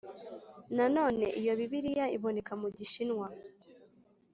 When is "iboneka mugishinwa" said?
2.17-3.27